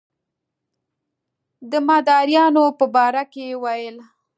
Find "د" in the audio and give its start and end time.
1.71-1.73